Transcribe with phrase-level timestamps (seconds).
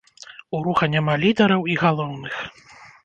[0.59, 2.41] У руха няма лідараў і галоўных.